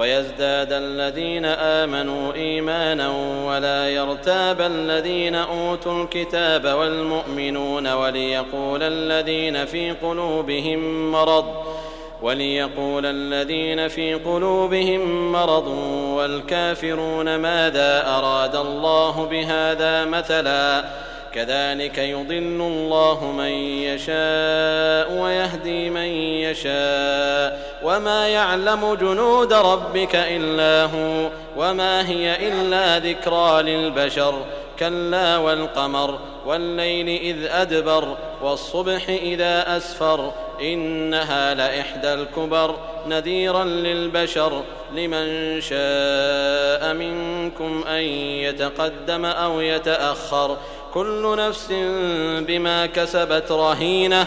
ويزداد 0.00 0.72
الذين 0.72 1.44
آمنوا 1.44 2.34
إيمانا 2.34 3.08
ولا 3.46 3.88
يرتاب 3.88 4.60
الذين 4.60 5.34
أوتوا 5.34 6.02
الكتاب 6.02 6.64
والمؤمنون 6.64 7.92
وليقول 7.92 8.82
الذين 8.82 9.64
في 9.64 9.90
قلوبهم 9.90 11.12
مرض 11.12 11.44
وليقول 12.22 13.06
الذين 13.06 13.88
في 13.88 14.14
قلوبهم 14.14 15.32
مرض 15.32 15.68
والكافرون 16.16 17.36
ماذا 17.36 18.06
أراد 18.06 18.56
الله 18.56 19.26
بهذا 19.30 20.04
مثلاً 20.04 20.84
كذلك 21.34 21.98
يضل 21.98 22.60
الله 22.60 23.32
من 23.32 23.50
يشاء 23.86 25.12
ويهدي 25.22 25.90
من 25.90 26.08
يشاء 26.44 27.49
وما 27.82 28.28
يعلم 28.28 28.94
جنود 28.94 29.52
ربك 29.52 30.14
الا 30.14 30.84
هو 30.84 31.30
وما 31.56 32.08
هي 32.08 32.48
الا 32.48 32.98
ذكرى 32.98 33.62
للبشر 33.62 34.34
كلا 34.78 35.36
والقمر 35.36 36.18
والليل 36.46 37.08
اذ 37.08 37.46
ادبر 37.50 38.16
والصبح 38.42 39.08
اذا 39.08 39.76
اسفر 39.76 40.32
انها 40.60 41.54
لاحدى 41.54 42.14
الكبر 42.14 42.76
نذيرا 43.06 43.64
للبشر 43.64 44.62
لمن 44.94 45.60
شاء 45.60 46.94
منكم 46.94 47.84
ان 47.88 48.02
يتقدم 48.44 49.24
أو 49.24 49.60
يتاخر 49.60 50.56
كل 50.94 51.36
نفس 51.38 51.66
بما 52.46 52.86
كسبت 52.86 53.52
رهينه 53.52 54.26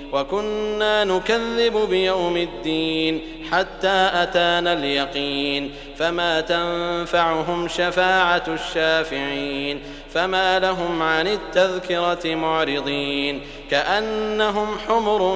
وكنا 0.13 1.03
نكذب 1.03 1.89
بيوم 1.89 2.37
الدين 2.37 3.21
حتى 3.51 4.09
أتانا 4.13 4.73
اليقين 4.73 5.71
فما 5.97 6.41
تنفعهم 6.41 7.67
شفاعة 7.67 8.43
الشافعين 8.47 9.81
فما 10.13 10.59
لهم 10.59 11.01
عن 11.01 11.27
التذكرة 11.27 12.35
معرضين 12.35 13.41
كأنهم 13.69 14.67
حمر 14.87 15.35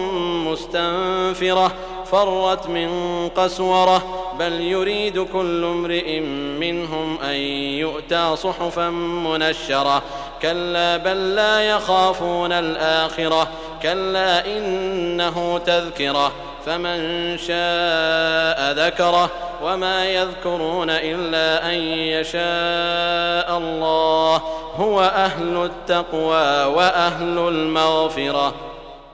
مستنفرة 0.51 1.75
فرت 2.05 2.69
من 2.69 2.89
قسورة 3.29 4.25
بل 4.39 4.61
يريد 4.61 5.19
كل 5.19 5.63
امرئ 5.63 6.19
منهم 6.59 7.17
أن 7.23 7.35
يؤتى 7.79 8.35
صحفا 8.35 8.89
منشرة 8.89 10.03
كلا 10.41 10.97
بل 10.97 11.35
لا 11.35 11.61
يخافون 11.61 12.51
الآخرة 12.51 13.47
كلا 13.81 14.57
إنه 14.57 15.57
تذكرة 15.65 16.31
فمن 16.65 16.97
شاء 17.37 18.71
ذكره 18.71 19.29
وما 19.63 20.05
يذكرون 20.05 20.89
إلا 20.89 21.69
أن 21.69 21.79
يشاء 21.83 23.57
الله 23.57 24.41
هو 24.75 25.01
أهل 25.01 25.65
التقوى 25.65 26.73
وأهل 26.75 27.37
المغفرة. 27.37 28.53